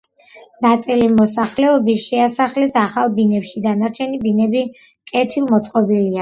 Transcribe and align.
ნაწილი 0.65 1.09
მოსახლეობისა 1.17 2.03
შეასახლეს 2.05 2.73
ახალ 2.85 3.13
ბინებში 3.19 3.63
დანარჩენი 3.67 4.21
ბინები 4.25 4.65
კეთილ 5.13 5.49
მოწყობილია. 5.55 6.19